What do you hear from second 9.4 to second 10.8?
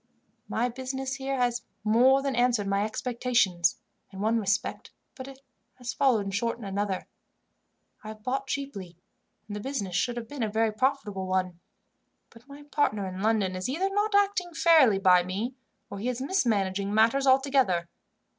and the business should have been a very